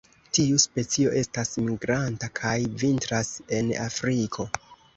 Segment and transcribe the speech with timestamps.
[0.35, 4.51] Tiu specio estas migranta kaj vintras en Afriko.